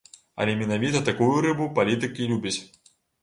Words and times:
Але 0.43 0.53
менавіта 0.61 1.01
такую 1.09 1.35
рыбу 1.47 1.67
палітык 1.77 2.13
і 2.25 2.29
любіць. 2.35 2.57